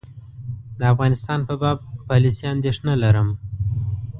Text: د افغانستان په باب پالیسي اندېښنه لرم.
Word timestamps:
د 0.79 0.81
افغانستان 0.93 1.39
په 1.47 1.53
باب 1.61 1.77
پالیسي 2.09 2.45
اندېښنه 2.55 2.93
لرم. 3.03 3.29